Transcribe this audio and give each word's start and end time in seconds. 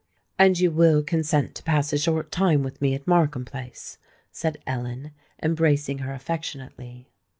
"And 0.39 0.57
you 0.59 0.71
will 0.71 1.03
consent 1.03 1.53
to 1.53 1.61
pass 1.63 1.93
a 1.93 1.97
short 1.99 2.31
time 2.31 2.63
with 2.63 2.81
me 2.81 2.95
at 2.95 3.05
Markham 3.05 3.45
Place?" 3.45 3.99
said 4.31 4.57
Ellen, 4.65 5.11
embracing 5.43 5.99
her 5.99 6.11
affectionately. 6.15 7.11